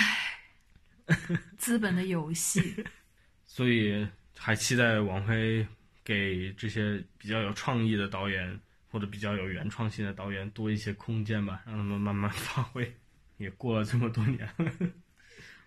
[1.56, 2.84] 资本的游戏。
[3.46, 4.04] 所以
[4.36, 5.64] 还期待王菲
[6.02, 12.92] 给这些比较有创意的导演或者比较有原创性的导演多一些空间吧，让他们慢慢发挥。
[13.36, 14.72] 也过了这么多年了，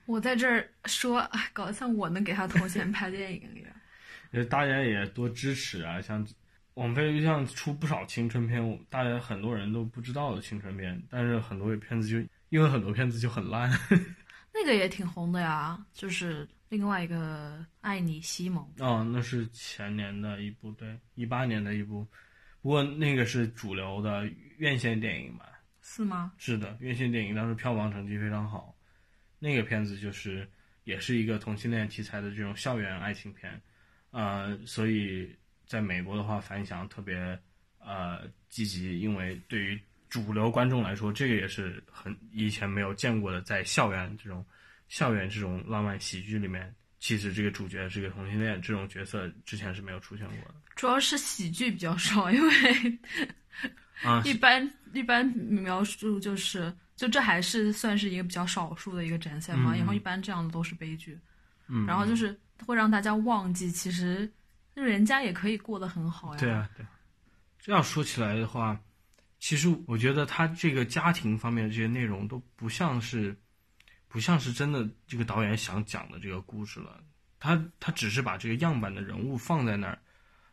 [0.08, 3.72] 我在这儿说，哎，搞得像我能给他投钱拍电影一样。
[4.32, 6.02] 呃， 大家也多支持啊！
[6.02, 6.26] 像
[6.76, 12.18] 王菲像出不少青春片，大家很多人都不知道的青春片，但是很多片子就
[12.50, 13.70] 因为很多片子就很烂。
[14.54, 18.64] 那个也挺红的呀，就是另外一个《爱你西蒙》。
[18.84, 22.08] 哦，那是前年的一部，对，一八年的一部，
[22.62, 24.26] 不过那个是主流的
[24.58, 25.46] 院线电影吧？
[25.82, 26.32] 是吗？
[26.38, 28.74] 是的，院线电影当时票房成绩非常好。
[29.40, 30.48] 那个片子就是
[30.84, 33.62] 也是一个同性恋题材的这种校园爱情片，
[34.12, 35.30] 呃，所以
[35.66, 37.38] 在美国的话反响特别
[37.80, 44.46] 呃积极，因为对于主流观众来说，这个也是很以前没有见过的，在校园这种
[44.88, 50.56] 校园这种浪漫喜剧里面，其实这个主角是个同性恋，这种角色之前是没有出现过的。
[50.76, 53.00] 主要是喜剧比较少，因为
[54.02, 59.74] 啊， 一般一般描述就是，就这还是算是一个比较少数的一个展现嘛。
[59.74, 61.18] 嗯然后一般这样的都是悲剧，
[61.68, 64.30] 嗯，然后就是会让大家忘记，其实
[64.74, 66.40] 人家也可以过得很好呀。
[66.40, 66.86] 对啊，对。
[67.60, 68.80] 这样说起来的话，
[69.40, 73.38] 其实我觉得他这个家庭方面的这些内容都不像是，
[74.08, 77.04] 不像是真的这个导演想讲的这个故事了。
[77.40, 80.00] 他他只是把这个样板的人物放在那儿，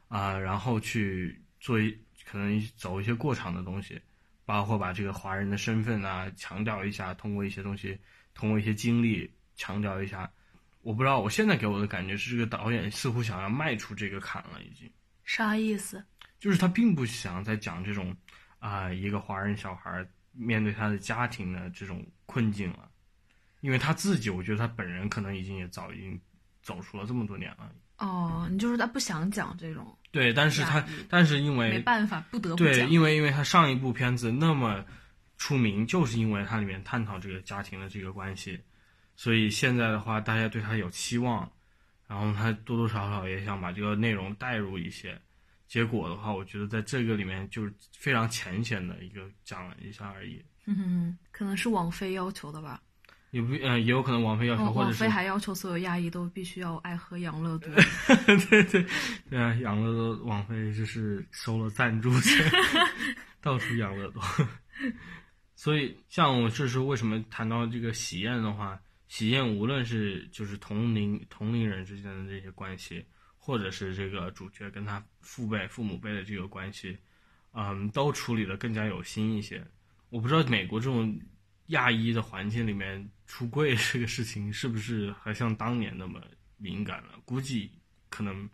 [0.08, 1.90] 啊、然后去做一
[2.26, 3.98] 可能走一些过场的东西，
[4.44, 7.98] 包括把这个华人的身份啊强调一下，通过一些东西，
[8.34, 10.30] 通过一些经历强调一下。
[10.82, 14.90] 我不知道，我现在给我的感觉是，这个导演似乎想要迈出这个坎了，已经。
[15.24, 16.04] 啥意思？
[16.38, 18.14] 就是他并不想再讲这种
[18.58, 22.90] 啊、一个华人小孩面对他的家庭的这种困境了，
[23.60, 26.20] 因为他自己，我觉得他本人可能已经也早已经
[26.62, 27.72] 走出了这么多年了。
[27.98, 32.90] 哦，你就是他不想讲这种，对，但是他，但是因为没办法，不得不对，讲。
[32.90, 34.84] 因为因为他上一部片子那么
[35.38, 38.60] 出名，就是因为它里面探讨这个家庭的这个关系，
[39.16, 41.48] 所以现在的话，大家对他有期望，
[42.06, 45.20] 然后他多多少少也想把这个内容带入一些。
[45.66, 52.80] 结果的话，我觉得在这个里面就是非常浅显的一个讲了一下而已，嗯可能是王菲要求的吧。
[53.34, 57.68] 也不嗯、也有可能王菲要求，哦，或者是网飞还要求所有亚裔都必须要爱喝养乐多。
[58.46, 58.86] 对对
[59.28, 62.48] 对啊，养乐多王菲就是收了赞助钱，
[63.42, 64.22] 到处养乐多。
[65.56, 73.04] 所以，像我这时候为什么谈到这个喜宴的话，喜宴无论是就是同龄同龄人之间的这些关系，
[73.36, 76.96] 或者是这个主角跟他父辈、父母辈的这个关系，
[77.52, 79.60] 嗯，都处理的更加有心一些。
[80.10, 81.18] 我不知道美国这种
[81.68, 86.20] 亚裔的环境里面出柜这个事情是不是还像当年那么
[86.56, 87.18] 敏感了？
[87.24, 87.70] 估计
[88.08, 88.48] 可能，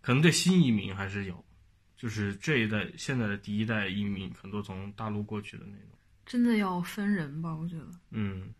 [0.00, 1.44] 可能对新移民还是有，
[1.96, 5.98] 就是这一代现在的第一代移民很多从大陆过去的那种。
[6.24, 8.54] 真的要分人吧，我觉得嗯，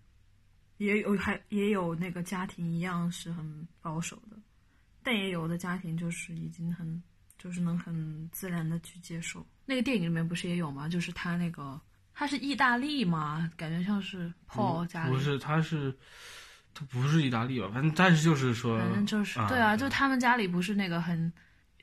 [0.78, 4.36] 也有还也有那个家庭一样是很保守的，
[5.02, 7.02] 但也有的家庭就是已经很
[7.38, 9.46] 就是能很自然的去接受。
[9.64, 10.88] 那个电影里面不是也有吗？
[10.88, 11.80] 就是他那个
[12.14, 15.96] 他是意大利嘛，感觉像是 Paul 家里，不是，他是
[16.74, 17.68] 他不是意大利吧？
[17.72, 21.32] 反正但是就是说，反正就是、啊对啊，就他们家里不是那个很。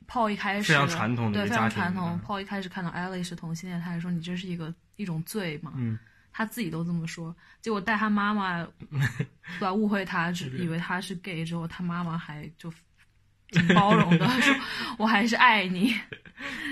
[0.08, 2.20] Paul 一开始非常传统的对非常传统嗯。
[2.26, 5.72] Paul 一开始看到 Ellie 是同性恋，他还说你这是一个一种罪嘛。
[5.76, 5.96] 嗯，
[6.32, 12.72] 他自己都这么说，结果带他妈妈 对吧误会他，只以为他是 gay 之后，他妈妈还就
[13.50, 14.52] 挺包容的， 说
[14.98, 15.94] 我还是爱你。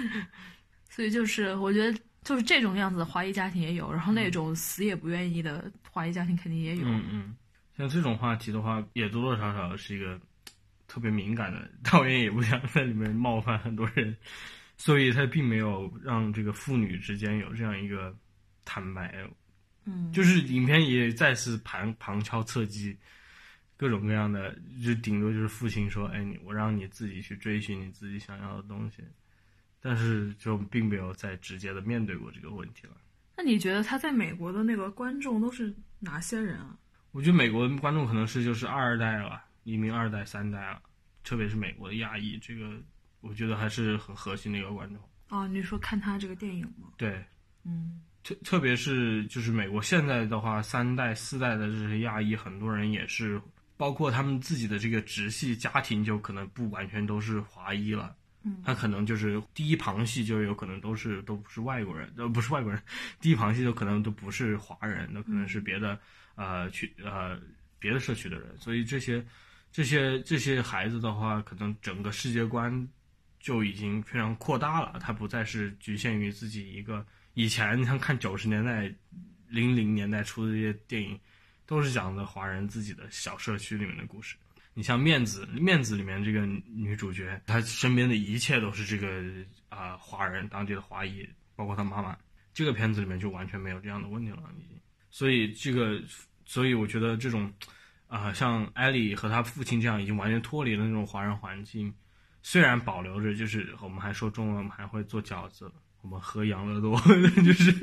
[0.91, 1.97] 所以就是我觉得
[2.29, 6.87] 就是这种样子的华裔家庭也有，然后那种死也不愿意的华裔家庭肯定也有。
[6.87, 7.35] 嗯嗯，
[7.75, 10.21] 像这种话题的话，也多多少少是一个
[10.87, 14.15] 特别敏感的，导演也不想在里面冒犯很多人，
[14.77, 18.15] 所以他并没有让这个父女之间有这样一个
[18.63, 19.27] 坦白。
[19.87, 22.95] 嗯，就是影片也再次旁旁敲侧击，
[23.75, 29.03] 各种各样的，就顶多就是父亲说：“哎，你我让你自己去追寻你自己想要的东西。”
[29.81, 32.93] 但是就并没有再直接的面对过这个问题了。
[33.37, 36.77] 那你觉得他在美国的那个观众都是哪些人啊？
[37.13, 40.83] 我觉得美国的观众可能是就是二代了，移民二代、三代了，
[41.23, 42.71] 特别是美国的亚裔，这个
[43.21, 45.03] 我觉得还是很核心的一个观众。
[45.29, 46.89] 哦，你说看他这个电影吗？
[46.97, 47.25] 对，
[47.65, 53.41] 嗯特特别是就是美国现在的话，三代、四代的这些亚裔，很多人也是，
[53.77, 58.15] 包括他们自己的这个直系家庭，就可能不完全都是华裔了。
[58.43, 58.63] 嗯。
[58.65, 62.83] 他可能就是第一旁系就有可能都是都不是外国人，呃不是外国人，
[63.21, 65.99] 第一旁系就可能都不是华人，那可能是别的
[66.35, 67.39] 呃区呃
[67.79, 69.25] 别的社区的人，所以这些
[69.71, 72.89] 这些这些孩子的话，可能整个世界观
[73.39, 78.93] 就已经非常扩大了，他不再是局限于自己一个以前像看九十年代、
[79.49, 81.19] 零零年代出的这些电影，
[81.67, 84.37] 都是讲的华人自己的小社区里面的故事。
[84.79, 89.25] 你像《面子》，《面子》里面这个女主角，她身边的一切都是这个
[89.69, 92.17] 啊、华人当地的华裔，包括她妈妈。
[92.55, 94.79] 这个片子里面就完全没有这样的问题了，已经。
[95.11, 96.01] 所以这个，
[96.45, 97.53] 所以我觉得这种
[98.07, 101.93] 啊、像艾莉和她父亲这样已经完全脱离了那种华人环境，
[102.45, 105.69] 虽然保留着，就是我们还说中文，我们还会做饺子，
[106.03, 106.97] 我们喝养乐多，
[107.45, 107.75] 就是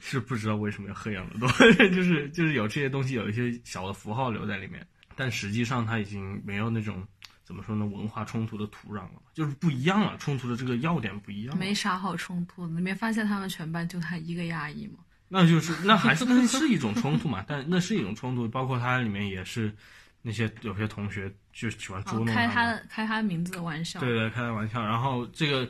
[0.00, 1.48] 是不知道为什么要喝养乐多，
[1.92, 4.86] 就是就是有这些东西，有一些小的符号留在里面。
[5.16, 7.02] 但实际上它已经没有那种
[7.42, 11.56] 怎么说呢文化冲突的土壤了，就是不一样了，冲突的这个要点不一样。
[11.58, 12.72] 没啥好冲突的。
[12.74, 14.98] 你没发现他们全班就他一个亚裔吗？
[15.28, 19.74] 那就是那还是那是一种冲突嘛，但那是一种冲突，包括它里面也是
[20.22, 23.98] 那些有些同学就喜欢捉哦弄开他的，开他名字的玩笑。
[23.98, 24.80] 对对，开他玩笑。
[24.80, 25.68] 然后这个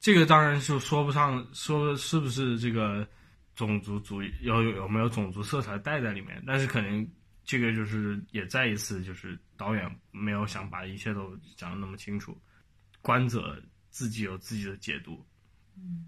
[0.00, 3.06] 这个当然就说不上说是不是这个
[3.54, 7.06] 种族主义有有有没有种族色彩带在里面，但是可能
[7.46, 12.36] 这个就是也再一次就是导演没有想把一切都讲的那么清楚，
[13.00, 15.24] 观者自己有自己的解读。
[15.78, 16.04] 嗯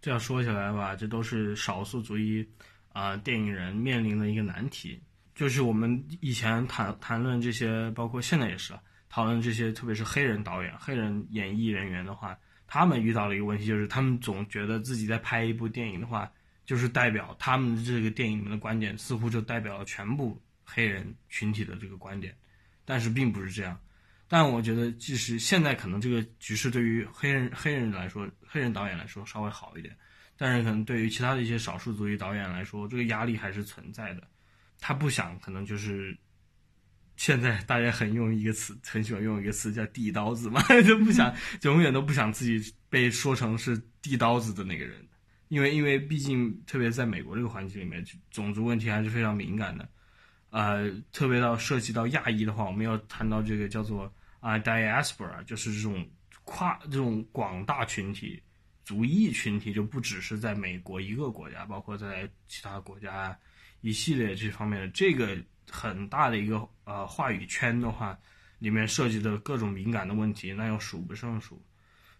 [0.00, 2.48] 这样说起来吧，这都是少数族裔
[2.92, 5.02] 啊、电影人面临的一个难题。
[5.34, 16.30] 就是我们以前谈谈论这些，包括现在也是啊，讨论这些，特别是黑人导演、黑人演艺人员的话，他们遇到了一个问题，就是他们总觉得自己在拍一部电影的话，
[16.64, 22.36] 就是代表他们这个电影里面的观点，似乎就代表了全部黑人群体的这个观点，
[22.84, 23.80] 但是并不是这样。
[24.28, 29.96] 但我觉得，即使现在可能这个局势对于黑人黑人来说，黑人导演来说稍微好一点，
[30.36, 34.28] 但是可能对于其他的一些少数族裔导演来说，这个压力还是存在的。
[34.78, 36.14] 他不想，可能就是
[37.16, 44.94] 现在大家很用一个词，很喜欢用一个词叫“递刀子”嘛， 就不想，永远都不想自己被说成是递刀子的那个人，
[45.48, 49.88] 因为因为毕竟特别在美国这个环境里面，种族问题还是非常敏感的。
[50.50, 56.08] 呃，特别到涉及到亚裔的话，我们要谈到这个叫做啊、diaspora，就是这种
[56.44, 58.42] 跨这种广大群体、
[58.84, 63.38] 族裔群体，就不只是在美国一个国家，包括在其他国家
[63.82, 65.36] 一系列这方面的这个
[65.70, 68.18] 很大的一个呃话语圈的话，
[68.58, 71.62] 里面涉及的各种敏感的问题，那要数不胜数。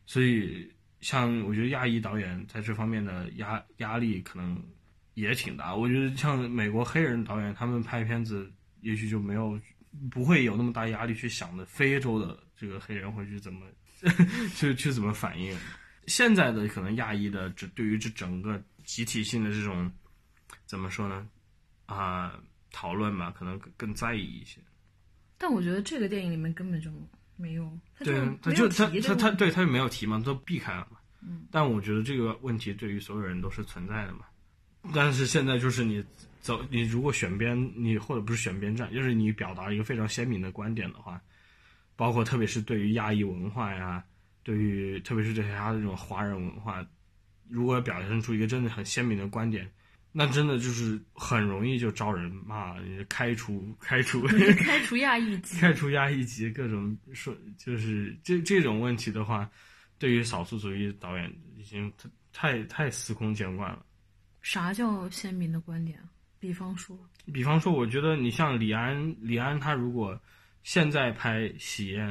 [0.05, 4.63] 所以，像我觉得亚裔导演在这方面的压压力可能
[5.21, 5.75] 也挺大。
[5.75, 8.51] 我觉得像美国黑人导演，他们拍片子
[8.81, 9.59] 也许就没有
[10.11, 13.67] 不会有那么大压力去想的非洲的这个黑人会去怎么
[14.55, 15.57] 去去怎么反应。
[16.07, 19.91] 现在的可能亚裔的这对于这整个集体性的这种
[20.67, 21.29] 怎么说呢
[21.87, 22.39] 啊、
[22.71, 24.61] 讨论吧，可能更更在意一些。
[25.37, 26.91] 但我觉得这个电影里面根本就
[27.37, 30.99] 没有，他就对，他就他他他对他就没有提嘛，都避开了嘛。
[31.23, 31.47] 嗯。
[31.51, 34.21] 但我觉得这个问题对于所有人都是存在的嘛。
[34.95, 36.05] 但是现在就是你
[36.41, 41.21] 走，你如果选边，你或者不是选边站，就是你表达一个非常鲜明的观点的话，
[41.97, 44.03] 包括特别是对于亚裔文化呀，
[44.43, 46.87] 对于特别是这些他的这种华人文化，
[47.49, 49.71] 如果要表现出一个真的很鲜明的观点，
[50.13, 52.77] 那真的就是很容易就招人骂，
[53.09, 54.23] 开除开除。
[54.59, 55.61] 开除亚裔级。
[55.61, 59.49] 开除亚裔级各种说，就是这这种问题的话，
[59.99, 61.93] 对于少数族裔导演已经
[62.33, 63.85] 太太太司空见惯了。
[64.43, 66.05] 啥叫鲜明的观点啊？
[66.41, 66.97] 比方说，
[67.33, 70.19] 比方说，我觉得你像李安，李安他如果
[70.63, 72.09] 现在拍《喜宴》，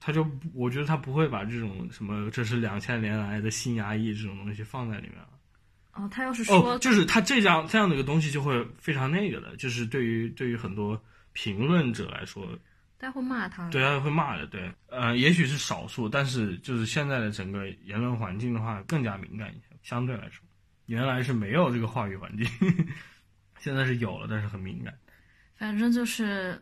[0.00, 5.28] 他就我觉得他不会把这种什么这是两千年来的新压抑这种东西放在里面了。
[5.92, 11.00] 哦，他要是说，哦，就是他这样这样的一个东西就会非常那个的，就是对于对于很多
[11.32, 12.46] 评论者来说，
[12.98, 13.68] 大家会骂他。
[13.70, 20.44] 对，他会骂的，对，呃，也许是少数，但是就是现在的整个言论环境的话，更加敏感一些，相对来说，
[20.88, 22.46] 原来是没有这个话语环境，
[23.60, 24.92] 现在是有了，但是很敏感。
[25.54, 26.60] 反正就是，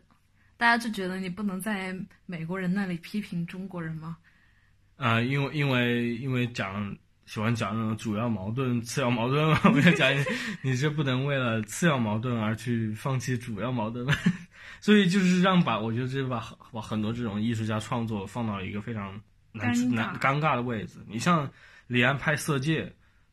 [0.57, 4.17] 大家就觉得你不能在美国人那里批评中国人吗？
[4.97, 10.25] 啊、因为因为因为讲喜欢讲那种主要矛盾、次要矛盾嘛，我就讲你
[10.61, 14.13] 你是不能为了次要矛盾而去放弃主要矛盾嘛，
[14.81, 19.21] 所以就是让把我觉得这把把很多这种艺术家创作放到一个非常
[19.53, 20.99] 难尴尬难尴尬的位置。
[21.07, 21.49] 你像
[21.85, 22.85] 李安拍《色戒》，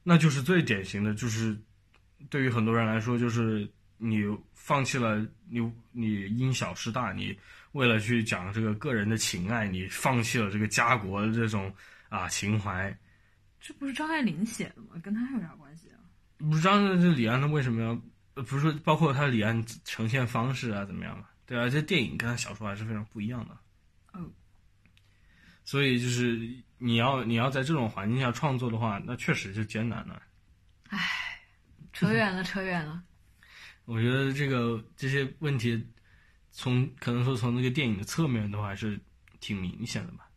[0.07, 1.59] 那就是最典型的，就是
[2.31, 7.37] 对于很多人来说，就是你放弃了你你因小失大，你
[7.73, 11.75] 为了去讲这个个人的情爱，你放弃了这个家国的这种
[12.11, 12.97] 啊情怀。
[13.61, 15.01] 这不是张爱玲写的吗？
[15.03, 15.97] 跟他有啥关系啊？
[16.37, 17.99] 不知道这李安他为什么要，
[18.35, 21.25] 呃不是说包括他李安呈现方式啊怎么样嘛？
[21.47, 23.57] 对啊，这电影跟他小说还是非常不一样的。
[25.65, 26.39] 嗯，所以就是
[26.79, 30.23] 你要你要在这种环境下创作的话，那确实就艰难了。
[30.89, 31.01] 唉
[31.93, 33.03] 扯远了， 扯远了。
[33.87, 35.83] 我觉得这个这些问题，
[36.51, 39.01] 从可能说从那个电影的侧面的话，还是
[39.41, 40.29] 挺明显的吧。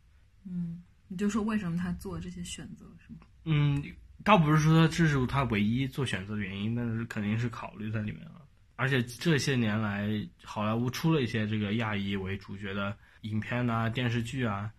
[0.44, 3.20] 嗯，你就说为什么他做这些选择是吗？
[3.44, 3.82] 嗯，
[4.24, 8.46] 倒不是说这是他唯一做选择的原因，但是肯定是考虑在里面了。
[8.76, 10.08] 而且这些年来，
[10.44, 14.70] 好莱坞出了一些这个亚裔为主角的影片啊、电视剧啊，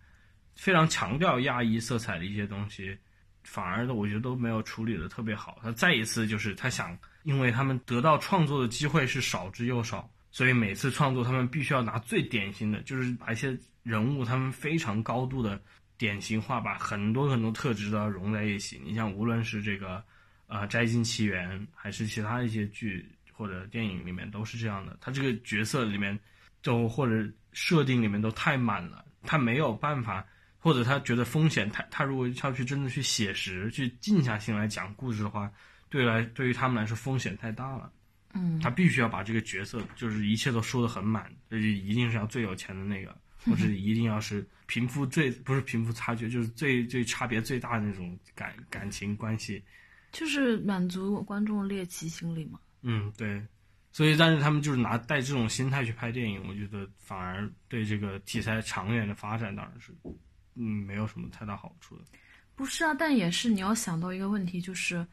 [0.60, 2.94] 非常强调亚裔色彩的一些东西，
[3.44, 5.58] 反而呢，我觉得都没有处理的特别好。
[5.62, 15.58] 他再一次就是他想，因为他们得到创作的机会是少之又少，所以每次创作他们必须要拿最典型的，就是把一些人物他们非常高度的
[15.96, 18.78] 典型化，把很多很多特质都要融在一起。
[18.84, 20.04] 你像无论是这个
[20.46, 24.94] 呃《摘金奇缘》，还是其他一些剧或者电影里面都是这样的。
[25.00, 26.20] 他这个角色里面
[26.62, 30.22] 都或者设定里面都太满了，他没有办法，
[30.60, 35.50] 或者他觉得风险太，他如果要去真的去写实、去静下心来讲故事的话，
[35.88, 37.90] 对来对于他们来说风险太大了。
[38.34, 49.60] 嗯，他必须要把这个角色，就是一切都说得很满，就是一定是要最有钱的那个，或者 一定要是贫富最不是贫富差距，就是最最差别最大的那种感感情关系。
[50.12, 52.60] 就是满足观众猎奇心理嘛。
[52.82, 53.42] 嗯，对。
[53.92, 59.92] 所以，但是他们就是拿带这种心态去拍电影，我觉得反而对这个题材长远的发展当然是，
[60.54, 62.02] 嗯，没有什么太大好处的。
[62.54, 65.06] 不是啊，但也是你要想到一个问题，就是，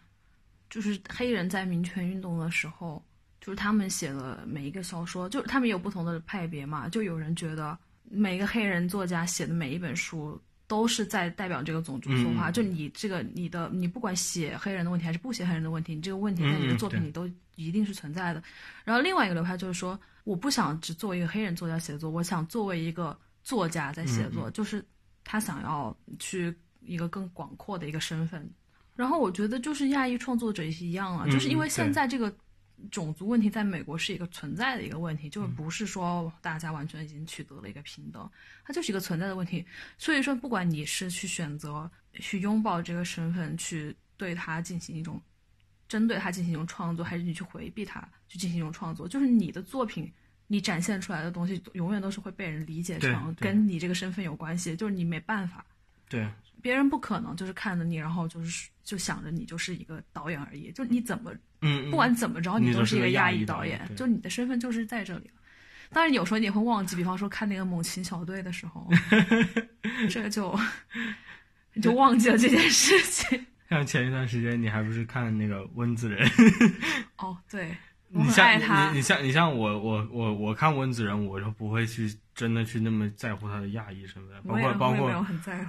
[0.69, 3.01] 就是黑人在民权运动的时候，
[3.39, 18.43] 就是他们写的每一个小说，就是他们有不同的派别嘛，就有人觉得每个黑人作家写的每一本书都是在代表这个种族说话，嗯就你这个你的你不管写黑人的问题还是不写黑人的问题，你这个问题在你的嗯嗯对作品里都一定是存在的。
[18.83, 24.85] 然后另外一个流派就是说，我不想只作为一个黑人作家写作，我想作为一个作家在写作，就是
[25.30, 28.49] 他想要去一个更广阔的一个身份。
[28.95, 32.34] 然后我觉得就是亚裔创作者也是一样啊，嗯就是因为现在这个
[32.89, 38.32] 种族问题在美国是一个存在的一个问题，嗯就是不是说大家完全已经取得了一个平等，
[38.63, 39.65] 它就是一个存在的问题。
[39.97, 45.21] 所以说，不管你是去选择去拥抱这个身份，去对它进行一种
[45.89, 50.09] 针对它进行一种创作，还是你去回避它去进行一种创作，就是你的作品。
[50.47, 55.65] 你展现出来的东西永远都是会被人理解成跟你这个身份有关系，就是你没办法，
[56.09, 56.27] 对，
[56.61, 60.71] 别人不可能就是看着你，然后就是就想着你就是一个导演而已。
[60.71, 65.33] 就你怎么嗯，不管怎么着，你都是一个亚亚裔导演就你的身份就是在这里了。
[65.89, 68.89] 当然，有时候你会忘记，比方说看那个《猛禽小队》的时候，
[70.09, 70.57] 这就
[71.73, 73.45] 你就忘记了这件事情。
[73.69, 76.29] 像前一段时间你还不是看那个温子仁？
[77.17, 85.25] 哦，对，我你像你你你像你像我我我我看温子仁，我就不会去真的去那么在乎他的亚裔身份，包括包括。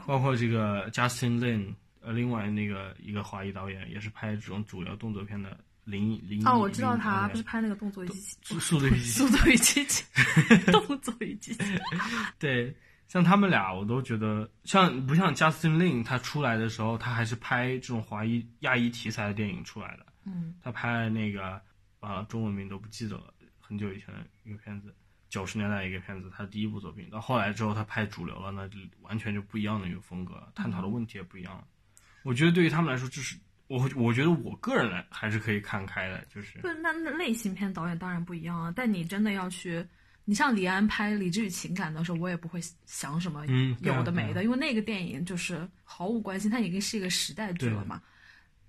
[0.07, 10.07] 包括这个 Justin Lin，呃，另外那个一个华裔导演也是拍这种主流动作片的林林哦，我知道林他不是拍那个《动作与机器速速度与速度与激情》
[10.71, 11.67] 动作与激情。
[12.39, 12.75] 对，
[13.09, 20.07] 像他们俩，我都觉得像不像 Justin Lin，他出来的时候，他还是拍这种华裔亚裔题材的电影出来的。
[20.25, 21.61] 嗯，他拍那个
[22.01, 24.95] 啊、中文名都不记得了，很久以前的一个片子，
[25.29, 27.11] 九十年代一个片子，他的第一部作品。
[27.11, 31.65] 到后来之后，他拍主流了，那就完全就不一样的一个风格，探讨的问题也不一样了。
[32.23, 33.37] 我觉得对于他们来说，就是
[33.67, 38.73] 我我觉得我个人来还是可以看开的，就是不，那那类型片导演当然不一样啊。
[38.75, 39.85] 但你真的要去，
[40.25, 43.47] 你像李安拍《理智与情感》的时候，我也不会想什么
[43.81, 48.01] 有的没的，因为那个电影就是毫无关系，它已经是一个时代剧了嘛。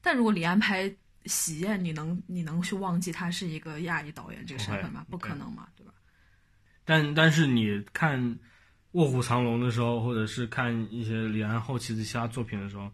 [0.01, 0.89] 但如果李安拍
[1.29, 5.05] 《喜宴》，你能你能去忘记他是一个亚裔导演这个身份吗？
[5.09, 5.93] 不不可能嘛，对吧？
[6.83, 8.19] 但但是你看
[8.91, 12.91] 《卧虎藏龙》的时候，或者是看一些李安后期的其他作品的时候，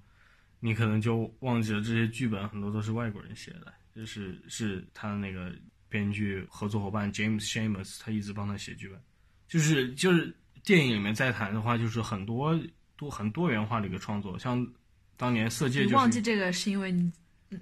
[0.59, 5.51] 你可能就忘记了这些剧本很多都是外国人写的，就是是他的那个
[5.87, 8.99] 编剧合作伙伴 James Schamus，他一直帮他写剧本。
[9.47, 12.59] 就是就是电影里面在谈的话，就是很多
[12.97, 14.67] 多很多元化的一个创作，像
[15.15, 17.13] 当年《色戒》就是你忘记这个是因为你嗯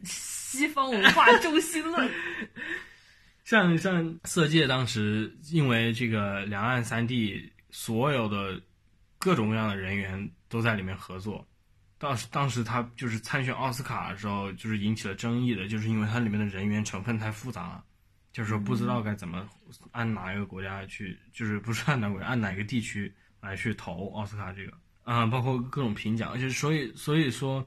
[0.04, 2.10] 西方文化中心论。
[3.44, 8.62] 像像《色戒》当时因为这个两岸三地所有的
[9.18, 11.46] 各种各样的人员都在里面合作，
[11.98, 17.84] 当时当时他就是参选奥斯卡的时候，就是引起了争议的，就是因为它里面的人员成分太复杂了，
[18.32, 19.48] 就是说不知道该怎么
[19.92, 24.74] 按哪一个国家去，就是不是按哪个国家，按哪个地区来去投奥斯卡这个，
[25.04, 27.66] 啊、包括各种评奖，就是所以所以说，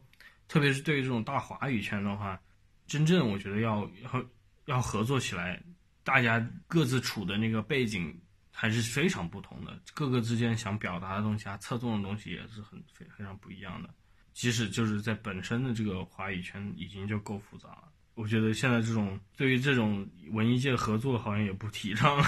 [0.49, 2.40] 特别是对于这种大华语圈的话，
[2.86, 4.24] 真正我觉得要要
[4.66, 5.62] 要合作起来，
[6.05, 8.16] 大家各自处的那个背景
[8.51, 13.92] 还是非常不同的，各个之间想表达的东西啊，侧重的东西也是很非非常不一样的。
[14.32, 22.22] 即使就是在本身的这个华语圈已经就够复杂了，我觉得现在这种对于这种文艺界合作好像也不提倡，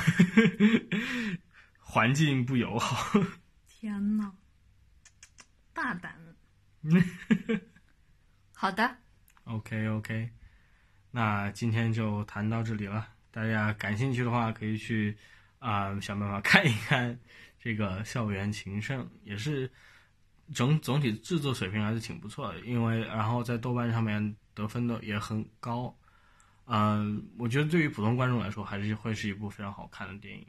[1.78, 3.20] 环境不友好。
[3.68, 4.32] 天呐，
[5.72, 6.18] 大胆！
[8.61, 8.96] 好的
[9.44, 10.28] ，OK OK，
[11.12, 13.06] 那今天就谈到这里了。
[13.30, 15.16] 大家感兴趣的话，可以去
[15.61, 17.16] 啊、想办法看一看
[17.61, 19.70] 这个《校园情圣》，也是
[20.52, 22.59] 整总体制作水平还是挺不错的。
[22.62, 25.96] 因为然后在豆瓣上面得分的也很高，
[26.66, 30.44] 嗯、我觉得对于普通观众来说，还是会是一部非常好看的电影。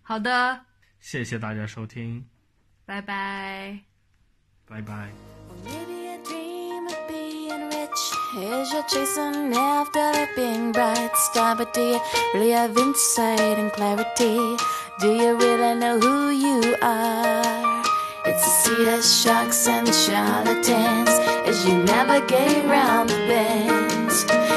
[0.00, 0.64] 好的，
[1.00, 2.24] 谢谢大家收听，
[2.86, 3.76] 拜拜。
[4.64, 5.10] 拜拜。
[8.36, 12.00] Is you're chasing after it being bright star, but do you
[12.34, 14.56] really have insight and clarity?
[15.00, 17.82] Do you really know who you are?
[18.26, 21.10] It's a sea of sharks and charlatans
[21.48, 24.47] as you navigate round the bends.